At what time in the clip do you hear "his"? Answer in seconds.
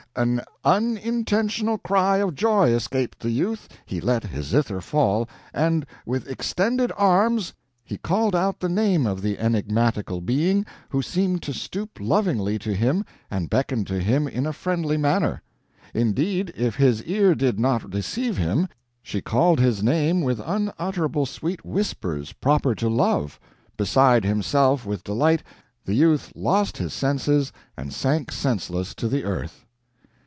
4.25-4.47, 16.75-17.01, 19.61-19.81, 26.79-26.93